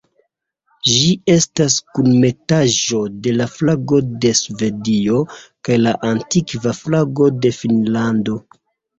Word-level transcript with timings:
Ĝi 0.91 1.01
estas 1.31 1.73
kunmetaĵo 1.97 3.01
de 3.27 3.33
la 3.35 3.45
flago 3.57 3.99
de 4.23 4.31
Svedio 4.39 5.19
kaj 5.69 5.77
la 5.83 5.93
antikva 6.09 6.73
flago 6.79 7.29
de 7.45 7.53
Finnlando. 7.59 8.39